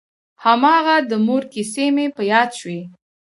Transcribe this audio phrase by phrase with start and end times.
[0.45, 2.79] هماغه د مور کيسې مې په ياد شوې.